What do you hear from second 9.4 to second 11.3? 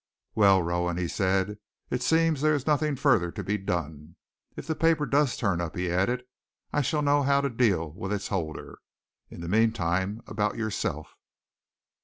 the meantime, about yourself."